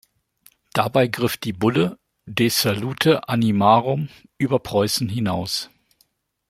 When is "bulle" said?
1.53-1.99